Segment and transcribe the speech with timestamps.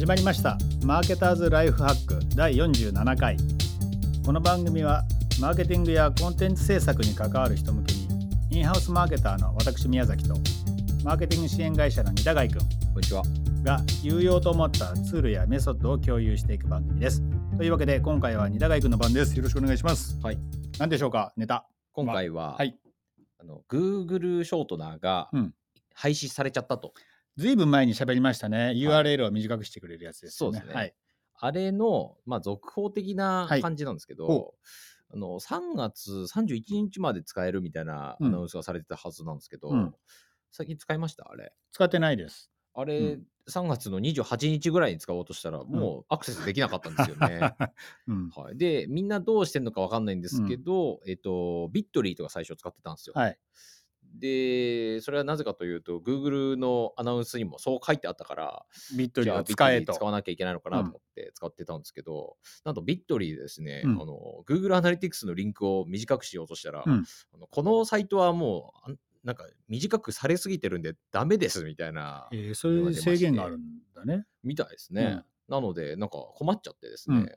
[0.00, 0.56] 始まりました。
[0.82, 3.36] マーケターズライフハック第47回。
[4.24, 5.04] この番組は
[5.38, 8.08] マーケティングやコンテンツ制作に関わる人向けに
[8.50, 10.36] インハウスマーケターの私宮崎と
[11.04, 12.64] マーケティング支援会社の二田貝くんこ
[12.94, 13.22] んにちは。
[13.62, 17.22] が有用と思ったツールやメソッドを共有していく番組です。
[17.58, 19.36] というわけで今回は二田貝くんの番です。
[19.36, 20.18] よろしくお願いします。
[20.22, 20.38] はい。
[20.78, 21.68] 何でしょうかネタ。
[21.92, 22.74] 今回は、はい。
[23.38, 25.54] あの Google ショートナーがうん。
[25.92, 26.94] 廃止されちゃったと。
[27.36, 28.72] ずいぶん前に喋りましたね。
[28.76, 30.58] URL を短くしてくれるやつですよね。
[30.58, 30.74] そうですね。
[30.74, 30.94] はい。
[31.42, 33.62] あれの、まあ、続報的なはい。
[33.62, 34.54] 感じなんですけど、ほ
[35.12, 38.26] あの3月31日まで使えるみたいなうん。
[38.26, 39.94] アナウンスがされてたはずなんですけど、うん。
[40.50, 41.30] 最近使いました？
[41.30, 41.52] あれ。
[41.72, 42.50] 使ってないです。
[42.74, 43.26] あれ、うん。
[43.48, 47.40] 3月の28日ぐらいに使おうとしたら、もうアクセスできなかったんですよね。
[48.06, 48.28] うん。
[48.30, 53.14] はい、で、みんなどうしてんのかわかんないんですけど、えっと、ビットリーとか最初使ってたんですよ。
[53.16, 53.38] はい
[54.12, 58.66] で、それはなぜかというと、Google のアナウンスにもそう書いてあったから、
[58.96, 59.92] ビットリーじゃあを使えと。
[59.94, 64.02] 使わなきゃいけないのかなと思って使ってたんですけど、なんとビットリーでですね、うん。
[64.02, 67.04] あの Google アナリティクスのリンクを短くしようとしたら、うん。
[67.50, 68.94] このサイトはもう
[69.24, 73.62] なんか短くされすぎてるんでダメですみたいな、えーそういう制限があるん
[73.94, 74.24] だね。
[74.42, 75.22] みたいですね。
[75.48, 77.28] なので、なんか困っちゃってですね、うん。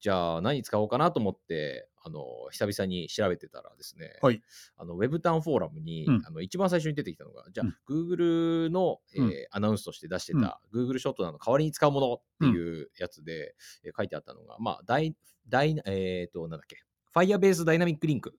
[0.00, 4.42] じゃあ何使おうかなと思って、あの久々に調べてたらですね、はい。
[4.76, 6.22] あのウェブタウンフォーラムに、うん。
[6.26, 8.12] あの一番最初に出てきたのが、じゃあ、うん。
[8.12, 15.14] Google の、えアナウンスとして出してた、Google ショットナーの代わりに使うものっていうやつで、えー書いてあったのが、まあ、ダイ
[15.48, 16.82] ダイえっ、と、なんだっけ、
[17.14, 18.34] Firebase Dynamic Link っ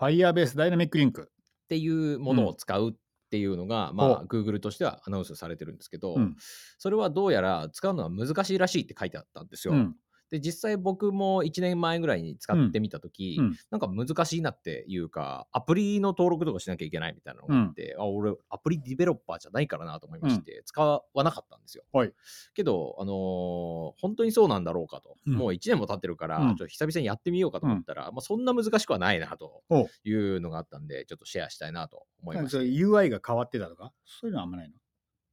[0.00, 1.30] Firebase ダイナミックリンク。
[1.68, 2.94] ていうものを使うっ
[3.30, 6.36] ていうのが、まあ、Google としてはアナウンスされてるんですけど、うん。
[6.78, 9.74] それはどうやら使うのは難しいらしいって書いてあったんですよ。
[9.74, 9.96] うん
[10.30, 13.56] で実際僕も1年前ぐらいに使ってみた時、うん。
[13.70, 21.84] なんか難しいなっていうかアプリの登録とかしなきゃいけないみたいなのがあって、あ俺アプリディベロッパーじゃないからなと思いまして、使わなかったんですよ。
[21.92, 22.12] はい。
[22.54, 25.34] けど、あのー本当にそうなんだろうかと、うん。
[25.34, 26.48] もう1年も経ってるから、うん。
[26.50, 32.58] ちょっと久々にやってみようかと思ったら、まあ、そんな難しくはないなとおいうのがあったんでちょっとシェアしたいなと思いました。
[32.58, 33.92] UI が変わってたとか？
[34.04, 34.74] そういうのはあんまないの？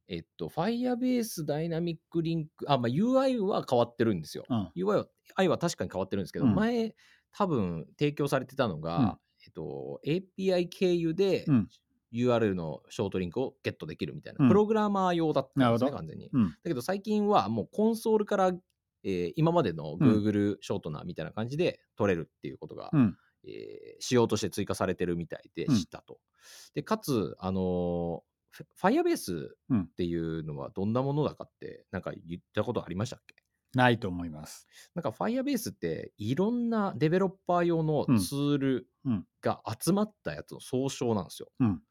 [0.08, 4.44] えっと、Firebase Dynamic Link、あ、まあ、UI は変わってるんですよ。
[4.48, 4.72] うん。
[4.76, 6.94] UI は確かに変わってるんですけど、うん前
[7.30, 9.06] 多分提供されてたのが、うん
[9.46, 11.68] えっと、API 経由でうん
[12.10, 16.30] URL のショートリンクをゲットできるみたいな、うんプログラマー用だったんですね、完全に。
[16.32, 16.48] うん。
[16.50, 18.52] だけど最近はもうコンソールから、
[19.04, 23.16] えー今までの Google ショートナーみたいな感じで取れるっていうことが、うん。
[23.44, 26.18] えー仕様として追加されてるみたいでうんしたと。
[26.74, 28.27] でかつ、あのー
[28.80, 29.82] Firebase うん。
[29.82, 33.34] っていうのはどんなものだかって、なんか言ったことありましたっけ？
[33.74, 34.66] ないと思います。
[34.94, 41.48] なんか Firebase っていろんなデベロッパー用のツールうんが集まったやつの総称なんですよ。
[41.60, 41.82] うん。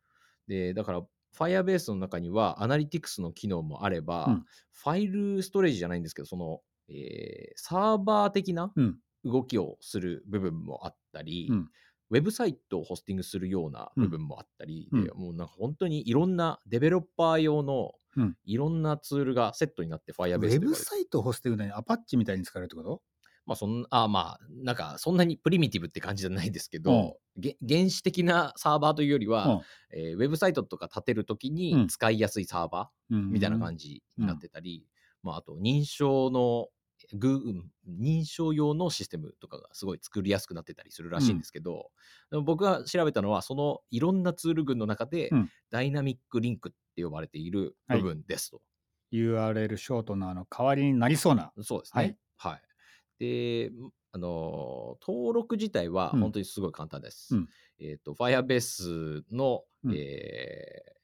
[0.47, 1.01] で、だから
[1.37, 4.45] Firebase の中にはアナリティクスの機能もあれば、うん。
[4.73, 8.97] ファイルストレージじゃないんですけど、その、えーサーバー的なうん。
[9.23, 11.69] 動きをする部分もあったり、うん
[12.09, 15.03] ウェブサイトをホスティングするような部分もあったり、うん。
[15.03, 18.35] でもうなんか本当にいろんなデベロッパー用のうん。
[18.45, 20.67] いろんなツールがセットになってウ Firebase と呼ばェれてる。
[20.69, 23.01] ブサイトをホスティングにアパッチみたいに使えるってこと？
[23.45, 29.61] まあそんあまあなんかそんなにプリミティブって感じじゃないですけど、げ原始的なサーバーというよりは、
[29.93, 31.55] えーウェブサイトとか立てるときうん。
[31.55, 33.19] に使いやすいサーバうん。
[33.19, 33.77] ーみたいな感じ。
[33.77, 34.85] じになってたり、
[35.21, 36.67] まああと認証の
[37.15, 41.91] 認証用のシステムとかがすごい作りやすくなってたりするらしいんですけど、
[42.31, 48.61] でも僕が調べたのはそのいろんなツール群の中で、うんダイナミックリンクって呼ばれている部分ですと。
[49.11, 51.51] URL ショートナーの代わりになりそうな。
[51.61, 52.17] そうですね。
[52.37, 52.61] はい。
[53.19, 53.71] で、
[54.13, 57.35] あのー登録自体はうん本当にすごい簡単です。
[57.35, 60.97] うんえっ、と、Firebase の、うんえー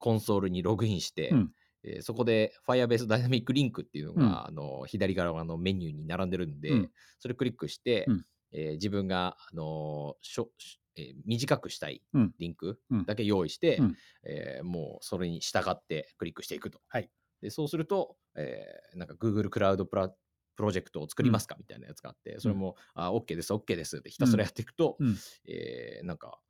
[0.00, 1.52] コンソールにログインして、うん
[1.84, 4.46] えーそこで Firebase Dynamic Link っていうのが、うん。
[4.46, 6.90] あの左側のメニューに並んでるんで、うん。
[7.20, 8.24] それクリックして、うん。
[8.52, 12.34] えー自分が、あのーしょしえー短くしたいうん。
[12.38, 13.04] リンクうん。
[13.06, 13.96] だけ用意して、うん。
[14.24, 16.80] えーもうそれに従ってクリックしていくと。
[16.88, 17.10] はい。
[17.40, 20.12] でそうすると、えーなんか Google クラウドプラ
[20.56, 25.16] プロジェクトを作りますかみたいなやつがあって、それも、あ、OK です、OK ですってひたすらやっていくと、うん。
[25.46, 26.40] えーなんか、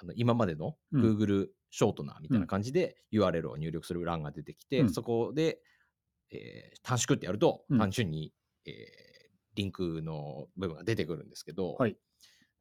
[0.00, 1.02] あの今までのうん。
[1.02, 4.90] Google ショートナーみたいな感じで URL を入力する欄が出てきて、うん。
[4.92, 5.60] そこで、
[6.30, 7.78] えー短縮ってやると、うん。
[7.78, 8.32] 単純に、
[8.66, 9.10] えー
[9.56, 11.96] リンクの部分が出てくるんですけど、はい。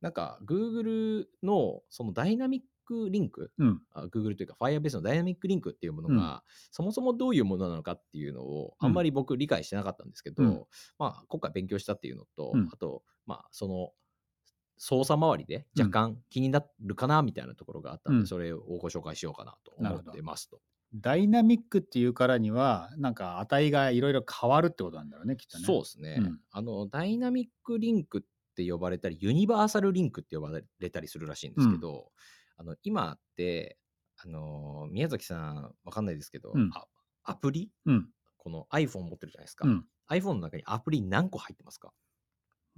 [0.02, 3.82] なんか Google のそのダイナミックリンク、うん。
[3.92, 6.42] あ Google というか Firebase のダイナミックリンクっていうものが、うん。
[6.72, 10.64] そもそもどういうものなのかっていうのをあんまり僕理解してなかったんですけど、うん。
[10.98, 12.70] まあ今回勉強したっていうのと、うん。
[12.72, 13.92] あとまあその
[14.82, 18.28] 操作周りで若干気になるかなみたいなところがあったので、うん。
[18.28, 20.62] それをご紹介しようかなと思ってますと。
[20.96, 25.66] ダイナミックっていうからには、なんか値がいろいろ変わるってことなんだろうね、きっとね。
[25.66, 26.40] そうですね、うん。
[26.50, 28.22] あのダイナミックリンクっ
[28.56, 32.10] て呼ばれたりユニバーサルリンクって呼ばれたりするらしいんですけど、
[32.58, 33.78] あの今って
[34.18, 36.54] あの宮崎さんわかんないですけど、
[37.24, 37.70] アプリ？
[37.86, 38.10] うん。
[38.38, 39.86] この iPhone 持ってるじゃないですか、うん。
[40.10, 41.92] iPhone の中にアプリ何個入ってますか？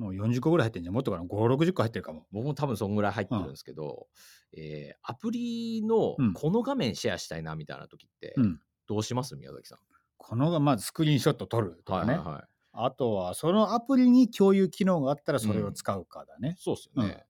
[0.02, 0.96] もう40個ぐらい入ってんじゃん。
[0.96, 2.26] もっとかな？5、60個入ってるかも。
[2.32, 4.08] 僕も多分そんぐらい入ってるんですけど、
[4.54, 8.60] えーアプリのうんこの画面シェアしたいなみたいな時ってうん。
[8.88, 9.36] どうします？
[9.36, 9.80] 宮崎さん。
[10.18, 12.14] このがまずスクリーンショット撮るとかね。
[12.14, 12.44] はいはいはい
[12.74, 16.56] あとは、そのアプリに共有機能があったらそれを使うかだね。
[16.58, 17.26] そうですよね。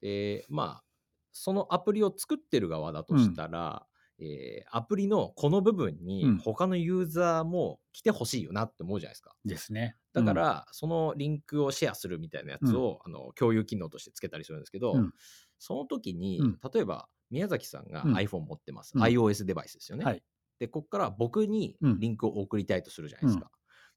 [0.00, 0.84] で、まあ、
[1.32, 3.86] そのアプリを作ってる側だとしたら、
[4.18, 9.34] えーアプリのこの部分にうん他のユーザーも来てほしいよなって思うじゃないですか。
[9.44, 9.96] ですね。
[10.16, 15.12] だから、そのリンクをシェアするみたいなやつを、あの共有機能としてつけたりするんですけど、うん。
[15.58, 16.58] その時に、うん。
[16.72, 18.14] 例えば宮崎さんがうん。
[18.16, 19.02] iPhone 持ってます、うん。
[19.02, 20.04] iOS デバイスですよね。
[20.04, 20.22] はい。
[20.58, 22.00] で、ここから僕にうん。
[22.00, 23.50] リンクを送りたいとするじゃないですか。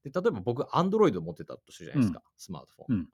[0.04, 2.96] で例えば僕、Android 持ってたとするじゃないですか、スマートフォン。
[2.96, 3.08] うん。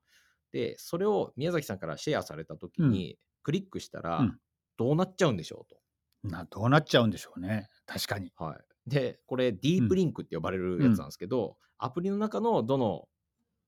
[0.53, 4.39] で、それを宮崎さんからシェアされた時に、クリックしたらうん、
[4.77, 5.81] どうなっちゃうんでしょうと。
[6.23, 7.69] などうなっちゃうんでしょうね。
[7.87, 8.33] 確かに。
[8.37, 13.09] はい、で、これ、ディープリンクって呼ばれるやつなんですけど、アプリの中のどの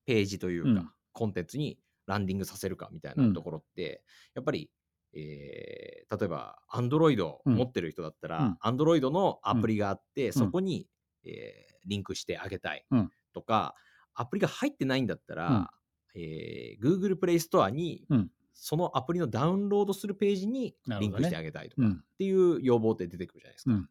[0.05, 0.91] ページというか、うん。
[1.11, 4.71] コンテンツにランディングさせるかみたいなところって、やっぱり、
[5.13, 7.55] えー例えば、Android うん。
[7.55, 8.31] 持ってる人だったうん。
[8.31, 10.33] ら、Android のアプリがあって、ん。
[10.33, 10.87] そこに、
[11.25, 13.11] えーリンクしてあげたいうん。
[13.33, 13.73] とか、
[14.13, 15.71] アプリが入ってないんだったら、
[16.15, 18.31] えー Google プレイストアに、うん。
[18.53, 21.91] そのアプリのダウンロードするページにリンクしてあげたいとかうん。
[21.93, 23.71] っていう要望って出てくるじゃないですか。
[23.73, 23.89] うん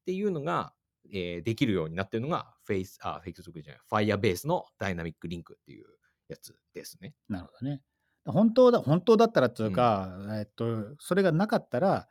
[0.00, 0.72] っていうのが、
[1.12, 5.86] えーできるようになってるのが、フェイス、あ、Facebook じゃない、Firebase のダイナミックリンクっていう
[6.28, 7.14] やつですね。
[7.28, 7.82] なるほどね。
[8.26, 12.08] 本当だ、本当だったらっていうか、えっと、それがなかったら、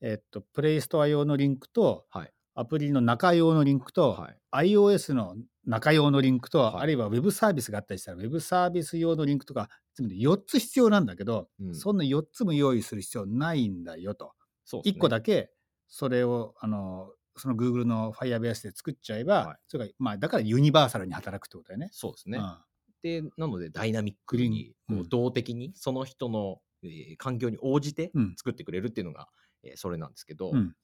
[0.00, 2.32] えっと、プレイストア用のリンクと、はい。
[2.54, 4.30] アプリの中用のリンクと、は
[4.62, 4.72] い。
[4.72, 14.32] iOS の中用のリンクと、はいあるいは Web サービスがあったりしたら、Web サービス用のリンクとか、全部で4つ必要なんだけど、うんそんな4つも用意する必要ないんだよと。
[14.64, 15.50] そうね1個だけ、
[15.88, 19.58] それを、あの、その Google の Firebase で作っちゃえば、はい。
[19.66, 21.88] それが、まあ、だからユニバーサルに働くってことだよね。
[21.92, 22.38] そうですね。
[22.38, 22.56] うん。
[23.02, 24.96] で、なので、ダイナミックに、うん。
[24.98, 28.34] こう動的に、その人の、えー環境に応じてうん。
[28.36, 29.28] 作ってくれるっていうのが、
[29.62, 30.74] えーそれなんですけど、うん。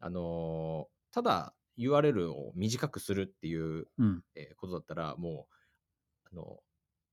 [0.00, 4.22] あのーただ URL を短くするっていう、うん。
[4.34, 5.48] えーことだったら、も
[6.24, 6.58] う、あの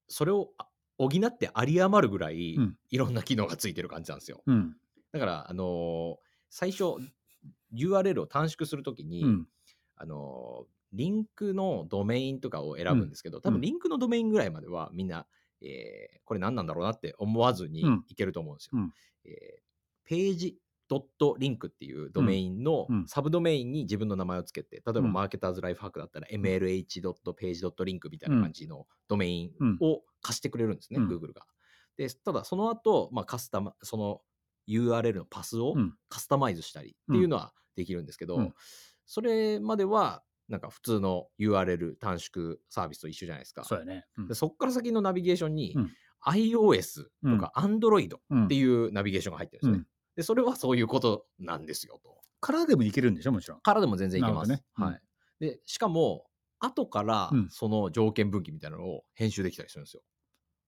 [0.07, 2.77] それをあ補って有り余るぐらい、うん。
[2.89, 4.44] いろんな機能がついてる感じなんですよ。
[4.45, 4.75] うん。
[5.12, 6.15] だから、あのー
[6.54, 6.83] 最初、
[7.73, 9.47] URL を短縮するときに、うん。
[9.95, 13.56] あのーリンクのドメインとかを選ぶんですけど、多うん。
[13.56, 15.25] 分リンクのドメインぐらいまではみんな、
[15.62, 18.71] えーこれ何なんだろうなって思わずにうんいけると思うんですよ。
[18.73, 18.94] うん。
[19.23, 19.62] えー
[20.03, 20.57] ページ
[20.89, 23.07] ドットリンクっていうドメインのうん。
[23.07, 25.13] サブドメインに自分の名前をつけて、例えばうん。
[25.13, 29.77] マーケターズライフハックだったら mlh.page.link みたいな感じのドメインうん。
[29.79, 31.07] を貸してくれるんですね、うん。
[31.07, 31.45] Google が。
[31.97, 34.21] で、ただその後、まあ、カスタマ、その
[34.68, 38.54] URL のパスをうんカスタマイズしたりっていうのはできるんですけど、うん
[39.06, 43.63] それまではなんか普通の URL 短縮サービスと一緒じゃないですか。
[43.66, 44.06] そうやね。
[44.18, 45.92] うんでそこから先のナビゲーションに、うん
[46.24, 49.78] iOS とか Android うんっていうナビゲーションが入ってるんですね。
[49.80, 52.18] うんで、それはそういうことなんですよと。
[52.42, 53.62] からでもいけるんでしょ、もちろん。
[53.62, 54.52] からでも全然いけます。
[54.52, 55.02] ねはい。
[55.40, 56.26] で、しかも、
[56.59, 60.04] 後からうんその条件分岐みたいなのを編集できたりするんですよ。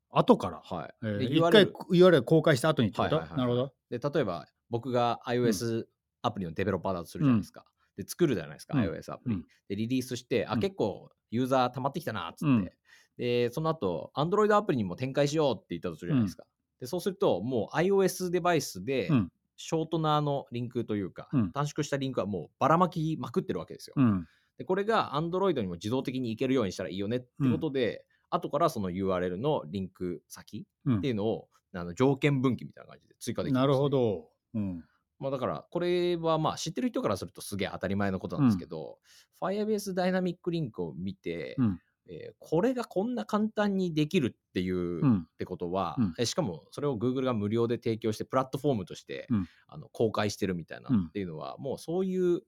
[0.09, 0.61] 後から。
[0.63, 0.93] はい。
[1.03, 3.73] えー回 URL 公開した後にってこと、はいはいはいなるほど。
[3.93, 5.85] で、例えば僕が iOS
[6.23, 7.63] アプリのデベロッパーだとするじゃないですか。
[7.95, 9.35] で、作るじゃないですか、うん iOS アプリ。
[9.35, 12.45] うんで、リリースして、あ、うん結構ユーザー溜まってきたな、っつって。
[12.45, 12.69] うん
[13.15, 16.45] で、その後、Android アプリにも展開しようって言ったとするじゃないですか。
[16.79, 23.93] で、そうすると、もう iOS デバイスで、うんショートナーのリンクというか、うん短縮したリンクはもうばらまきまくってるわけですよ。
[23.95, 24.27] うん。
[24.57, 33.89] で、これが Android にも自動的にいけるようにしたらいいよねってことで、後からその URL のリンク先うんっていうのを、あの条件分岐みたいな感じで追加できるねなるほ。
[33.89, 34.29] ど。
[34.53, 34.83] うん。
[35.19, 38.99] まあ、だから、これはまあ知ってる人からするとすげえ当たり前のことなんですけど、
[39.41, 45.27] Firebase ダイナミックリンクを見て、うんえーこれがこんな簡単にできるっていう、っうん。
[45.37, 52.41] てことは、うんえしかもそれを Google が無料で提供してプラットフォームとして、うんあの公開してるみたいなうんっていうのは、もうそういう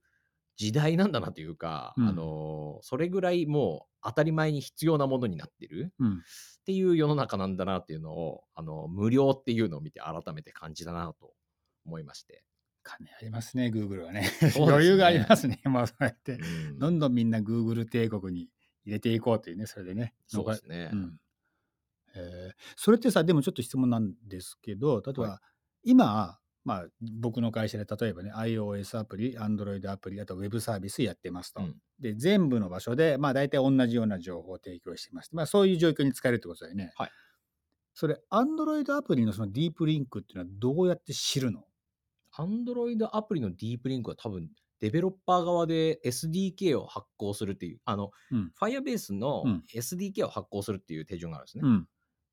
[0.58, 6.14] 時代なんだなというか、うんあのーそれぐらいもう当たり前に必要なものになってるうん。
[6.14, 6.18] っ
[6.66, 11.34] ていう世の中なんだなっていうのをあの無料っていうのを見て改めて感じたなと
[11.86, 12.44] 思いまして。
[12.84, 14.26] 金ありますね、Google はね。
[14.26, 15.60] すね余裕がありますね。
[15.64, 16.34] まあ、そうやって。
[16.34, 18.50] うんどんどんみんな Google 帝国に
[18.86, 20.14] 入れていこうというね、それでね。
[20.28, 20.92] そうですね。
[20.94, 21.20] うん
[22.16, 25.42] えーそれってさ、でもちょっと質問なんですけど、例えば、は
[25.84, 26.86] 今、まあ、
[27.20, 31.62] 僕の会社で例えばね、iOS アプリ、Android アプリ、あとウェブサービスやってますと。
[31.62, 35.30] うんで、全部の場所で、まあ、大体同じような情報を提供してます。
[35.34, 36.92] まあ、そういう状況に使えるってことだよね。
[36.96, 37.12] はい。
[37.94, 41.64] それ、Android アプリのそのディープリンクっていうのはどうやって知るの
[42.38, 44.50] ？Android アプリのディープリンクは多分、
[44.82, 48.52] デベロッパー側で SDK を発行するっていう、あの、うん。
[48.60, 51.62] Firebase のうん SDK を発行するっていう手順があるんですね。
[51.64, 51.88] うん。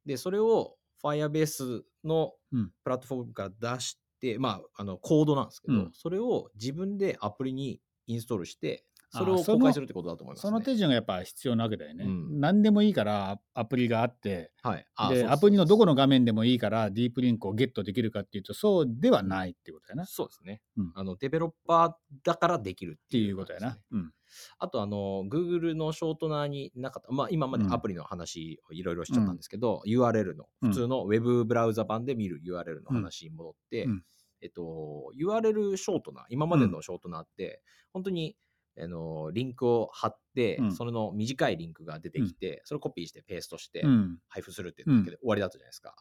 [0.04, 10.48] で、それを Firebase のうんプラットフォームから出して、まあ、あの、コードなんですけど、うんそれを自分でアプリにインストールして、それを公開するってことだと思います、ね。
[10.48, 12.04] その手順がやっぱ必要なわけだよね。
[12.04, 14.86] うん何でもいいからアアプリがあって、はい。
[14.96, 20.04] あで、アプリのどこの画面でもいいからディープリンクをゲットできるかっていうと、そうではないっていうことだよな。
[20.04, 20.62] っそうですね。
[20.78, 21.92] うんあの、デベロッパー
[22.24, 23.78] だからできるってていういうことやな。
[23.90, 24.12] うん。
[24.58, 34.02] あと、あの、Google のショートナーになかった、まあ、今までアプリの話をいろいろしちゃったんですけど、URL の、うん普通のウェブブラウザ版で見る URL の話に戻って、うん
[34.42, 38.36] えっと、URL ショートナー、今までのショートナーって、本当に、
[38.78, 44.18] あの、リンクを貼って、うんそれの短いリンクが出てきて、それをコピーしてペーストしてうん。
[44.28, 45.94] 配布するっていうだけで終わりだったじゃないですか。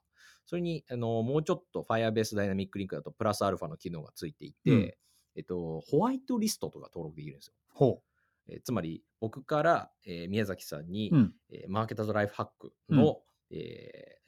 [0.45, 4.93] それに、あの、もうちょっと Firebase Dynamic Link だとプラスアルファの機能がついていて、うん
[5.35, 7.53] えっと、ホワイトリストとか登録できるんですよ。
[7.69, 8.01] ほ
[8.47, 11.15] えーつまり僕から、えー宮崎さんに、う。
[11.15, 11.33] うん。
[11.51, 14.21] えーマーケターズライフハックの、えー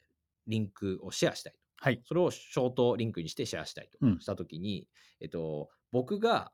[0.46, 1.58] リンクをシェアしたいと。
[1.76, 2.02] はい。
[2.04, 4.88] それをショートリンクにしてシェアしたいとうんしたときに、
[5.20, 6.52] えっと、僕が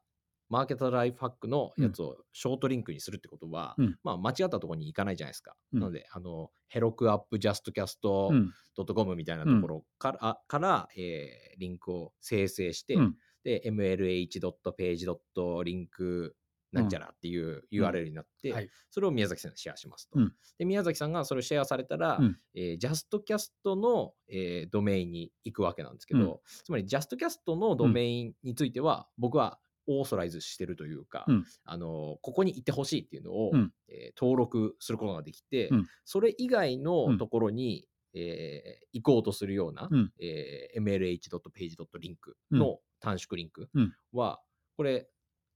[0.51, 3.99] マーケターズライフハックのやつをショートリンクにするってことは、うん。
[4.03, 5.55] まあ、間違ったところに行かないじゃないですか。
[5.73, 5.81] うん。
[5.81, 8.53] なので、あの、ヘロクアップジャストキャストうん。
[8.77, 13.15] ドットコムみたいなところから、あからえーリンクを生成して、うん。
[13.45, 16.33] で、mlh.page.link
[16.73, 17.85] なんちゃらっていううん。
[17.85, 18.69] URL になって、はい。
[18.91, 20.19] それを宮崎さんにシェアしますと。
[20.19, 20.33] うん。
[20.59, 22.37] で、宮崎さんがそれをシェアされたら、うん。
[22.55, 26.37] えー、JustCast の、えードメインに行くわけなんですけど、うん。
[26.65, 29.61] つまり JustCast のドメインについては、僕は
[29.99, 31.45] オーソライズしてるというか、うん。
[31.65, 33.73] あのここに行ってほしいっていうのを、うん。
[33.89, 35.91] えー登録することができて、うん。
[36.05, 37.19] それ以外うのん。
[37.19, 40.13] ところに、えー行こうとするような、うん。
[40.21, 42.17] えー mlh.page.link
[42.53, 43.95] の短縮リンクうん。
[44.13, 44.41] は、
[44.77, 45.09] これ、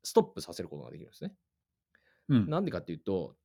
[0.02, 1.34] ストップさせることができるんですね。
[2.28, 2.48] うん。
[2.48, 3.36] なんでかっていうと、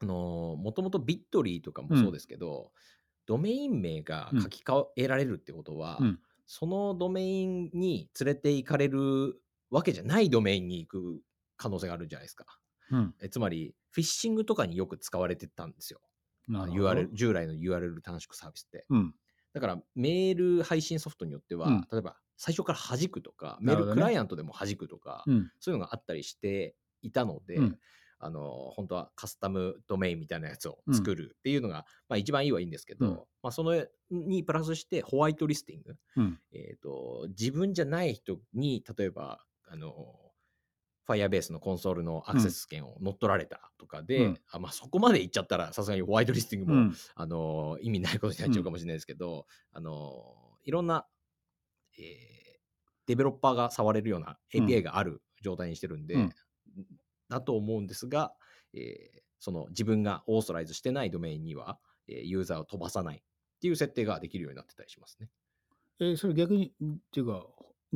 [0.00, 2.72] あのもともとビットリーとかもそうですけど、
[3.26, 6.20] ドメイン名が書き換えられるってことは、うん。
[6.46, 9.40] そのドメインに連れて行かれる
[9.70, 11.20] わけじゃないドメインに行く
[11.56, 12.46] 可能性があるじゃないですか。
[12.90, 13.14] うん。
[13.20, 16.00] えつまり、フィッシングとかによく使われてたんですよ。
[16.48, 18.84] URL、従来の URL 短縮サービスって。
[18.90, 19.14] うん。
[19.52, 25.50] だから、メール配信ソフトによっては、うん例えば、最初から弾くとか、メールクライアントでも弾くとか、うん。
[25.58, 27.78] そういうのがあったりしていたので、うん
[28.18, 36.40] あの本当はカスタムドメインみたいなやつを作るっていうのが、まあ、一番いいはいいんですけど、うんまあ、そのにプラスしてホワイトリスティング、うん。
[36.52, 39.94] えー、と自分じゃない人に例えばあの
[41.08, 46.96] Firebase のコンソールのアクセス権を乗っ取られたとかで、うんあまあ、そこまでいっちゃったらさすがにホワイトリスティングも、うん。
[47.14, 51.06] あの意味ないことになっちゃうかもしれないですけど、あのいろんな、
[51.98, 52.36] えー
[53.06, 56.30] デベロッパーが触れるようなうん API がある状態にしてるんで、うん
[57.28, 58.32] だと思うんですが、
[58.74, 63.20] えーその自分がオーソライズしてないドメインには、えーユーザーを飛ばさないっ
[63.60, 65.28] ていう設定ができるようになってたりしますね。
[66.00, 67.46] えーそれ逆に、っていうか、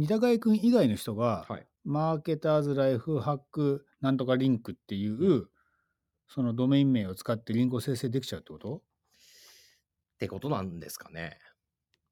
[0.00, 1.66] 二高井君以外の人が、はい。
[1.85, 5.49] マーケターズライフハックなんとかリンクっていう、
[6.26, 8.76] そのドメイン名を使ってリンクを生成できちゃうってこと？
[8.76, 8.80] っ
[10.19, 11.38] てことなんですかね。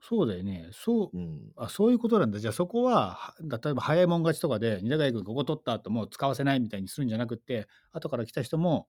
[0.03, 0.69] そうだよね。
[0.73, 1.53] そう、うん。
[1.57, 2.39] あ、そういうことなんだ。
[2.41, 8.87] じゃあそこは、は例えば早いもん勝ちとかで、二高井君ここ取った後もう使わせないみたいにするんじゃなくって、後から来た人も、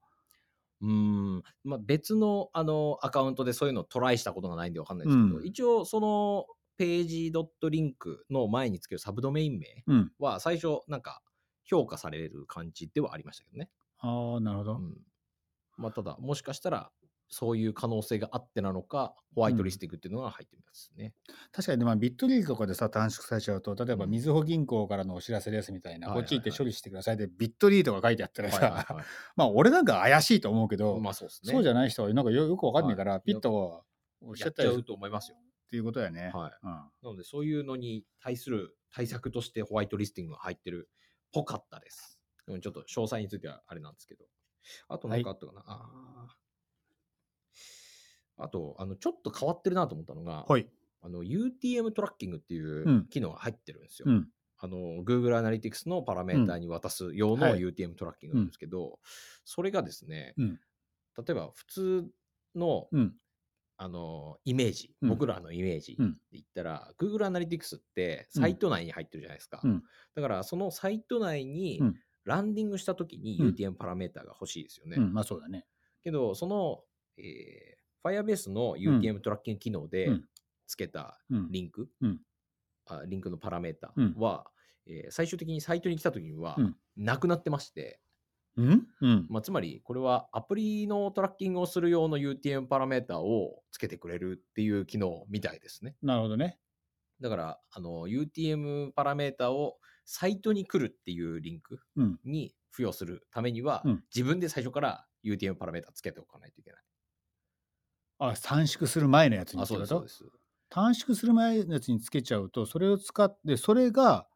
[0.82, 6.46] うーんまあ、別のあのアカウントでそういうのをトライしたことがないんでわかんないですけど、うん一応その
[6.79, 10.12] ページドットリンクの前につけるサブドメイン名うん。
[10.17, 11.21] は最初なんか
[11.65, 13.69] 評価される感じではありましたけどね。
[14.00, 14.77] ああ、なるほど。
[14.77, 14.98] うん
[15.77, 16.89] まあ、ただもしかしたら
[17.27, 21.13] そういう可能性があってなのかホワイトリスティングっていうのが入ってますね。
[21.51, 29.05] 確かに、まあ、ビットリーとかでさ、短縮されちゃうと、例えば、うんみずほ銀行からのお知らせですみたいな、はいはいはいこっち行って処理してくださいで、ビットリーとか書いてあったらさ、はいはいはい
[29.36, 31.51] まあ、俺なんか怪しいと思うけど、まあそうですね。
[31.51, 33.83] そうじゃない人はなんかよよくわかんないから、はいピットを
[34.21, 35.38] おっしゃったりすると思いますよ。
[35.70, 36.32] っていうことやね。
[36.34, 36.52] はい。
[36.64, 40.94] うんなのでそういうのに対する対策としてホワイトリスティングが入ってるっ
[41.32, 42.20] ぽかったです。
[42.48, 44.26] でもちょっと詳細についてはあれなんですけど。
[44.88, 46.32] あと何かあったかな、あー
[48.44, 50.68] あと、あの、ちょっと変わってるなと思ったのが、はい。
[51.02, 54.08] あの、UTM トラッキングっていううん機能が入ってるんですよ。
[54.10, 54.30] うん。
[54.58, 59.00] あの、Google Analytics のパラメーターに渡す用のはい UTM トラッキングなんですけど、
[59.46, 60.60] それがですね、うん
[61.18, 62.08] 例えば普通
[62.56, 63.16] のうん。
[63.81, 65.09] あのイメージ、うん。
[65.09, 66.17] 僕らのイメージでうん。
[66.33, 69.62] 言ったら、Google Analytics ってサイト内に入ってるじゃないですか。
[69.63, 69.83] うん。
[70.15, 71.95] だからそのサイト内にうん。
[72.25, 73.48] ランディングしたときにうん。
[73.55, 74.98] UTM パラメータが欲しいですよね。
[74.98, 75.65] うん、まあそうだね。
[76.03, 76.83] けど、その、
[77.17, 80.25] えー、Firebase の UTM トラッキング機能でうん。
[80.67, 81.48] つけたうん。
[81.50, 82.19] リンク、うん。
[82.86, 84.13] あリンクのパラメータうん。
[84.17, 84.45] は、
[84.86, 86.75] えー最終的にサイトに来たときにはうん。
[86.98, 88.01] なくなってまして、
[88.58, 88.88] うん？
[89.01, 89.27] うん。
[89.29, 95.96] まあ、つまりこれはアプリのトラッキングをする用の UTM パラメータをつけてくれるっていう機能みたいですね。
[96.01, 96.60] なるほどね。
[97.22, 106.84] だから、あの、UTM パラメータをサイトに来るっていうリンクうんに付与するためには、うん自分で最初から UTM パラメータつけておかないといけない。
[108.20, 110.10] あ、短縮する前のやつにあ、ってこと。
[110.70, 114.27] 短縮する前のやつにつけちゃうと、それを使って、それが、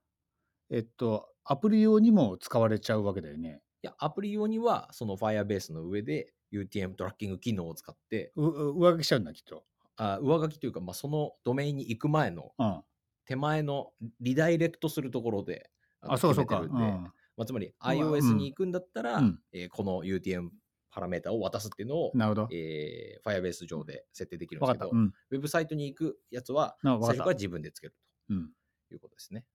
[0.72, 3.63] えっと、アプリ用にも使われちゃうわけだよね。
[3.84, 9.66] いや、アプリ用には、その Firebase の上で UTM トラッキング機能を使って、上書きしちゃうんだ、きっと。
[9.98, 12.82] あ上書きというか、まあ、そのドメインに行く前のうん。
[13.26, 15.70] 手前のリダイレクトするところで
[16.02, 16.62] のあ、そうそうか。
[16.62, 16.70] うん。
[16.72, 20.50] まあ、つまり iOS に行くんだったら、うんえーこの UTM
[20.92, 22.48] パラメータを渡すっていうのを、なるほど。
[22.52, 24.66] えー Firebase 上で設定できるん。
[24.66, 25.14] ですけど、うん。
[25.32, 27.34] ウェブサイトに行くやつは最初から。
[27.34, 27.96] 自分でつける
[28.30, 28.50] うん。
[28.88, 29.46] ということですね。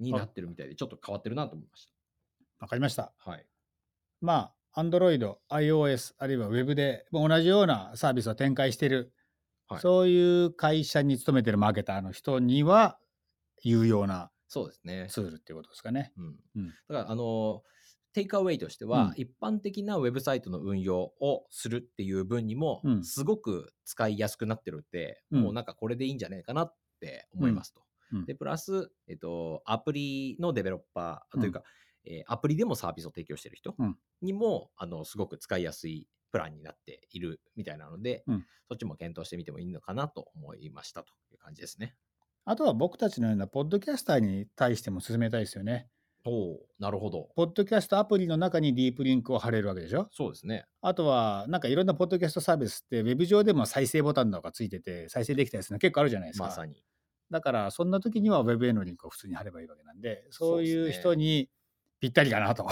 [0.00, 1.88] になってるみたいで、ちょっと変わってるなと思いまし
[2.60, 3.14] わかりました。
[3.24, 3.30] た。
[3.30, 3.46] はい。
[4.20, 9.12] まあ、Android、iOS、あるいは Web で同じようなサービスを展開している、
[9.68, 13.00] はいそういう会社に勤めてるマーケターの人には
[13.64, 15.08] 有用なそうですね。
[15.10, 16.12] ツールっていうことですかね。
[16.16, 16.24] うん。
[16.54, 17.62] うんだから、あの
[18.12, 27.82] テイクアウェイとしては、うん一般的なウェブサイトの運用をするっていう分にもう、んすごく使いやすくなってるって、うんもうなんかこれでいいんじゃないかなって思いますと。
[28.24, 31.64] で、プラス、えっと、アプリのデベロッパーうんというか、
[32.06, 41.94] えーアプリでもサービスを提供している人うんにも、あの、すごく使いやすいプランになっているみたいなので、うんそっちも検討してみてもいいのかなと思いましたという感じですね。
[42.44, 45.88] あとは僕たちのようなポッドキャスターに対しても進めたいですよね。
[46.24, 47.28] おおなるほど。
[47.36, 50.08] ポッドキャストアプリの中にディープリンクを貼れるわけでしょ？
[50.10, 50.66] そうですね。
[50.80, 56.46] あとは、なんかいろんなポッドキャストサービスって、ウェブ上でも再生ボタンとかついてて、再生できたやつの結構あるじゃないですか。
[56.46, 56.82] まさに。
[57.30, 61.48] だから、そんな時には Web へのリンクを普通に貼ればいいわけなんで、そういう人に
[62.00, 62.66] ぴったりかなと。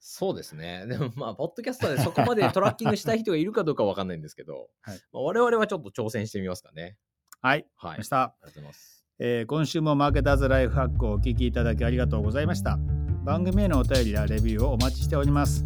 [0.00, 0.86] そうですね。
[0.86, 6.96] でもまあ、ポッドキャスターでそこまで トラッキングしたい人がいるかどうかわかんないんですけど、はいまあ、我々はちょっと挑戦してみますかね。
[7.40, 7.90] はい、はい。
[7.90, 8.16] ありました。
[8.16, 9.04] がとうございます。
[9.20, 12.78] えー今週もマーケターズライフハックをお聞きいただきありがとうございました。
[13.24, 15.62] 番組へのお便りやレビューをお待ちしております。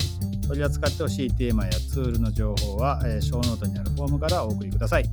[0.49, 5.05] 取り扱ってほしいテーマやツールの情報は、えー、ショーノートにあるフォームからお送りください。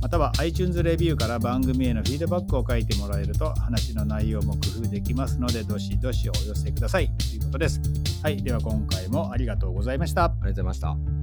[0.00, 7.80] または iTunes レビューから番組へのフィードバックを書いてもらえると話の内容も工夫できますのでどしどしお寄せくださいということです。
[8.22, 10.24] はい、では今回もありがとうございました。
[10.24, 11.15] ありがとうございました。